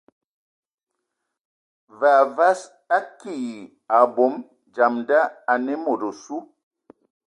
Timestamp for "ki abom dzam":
3.19-4.93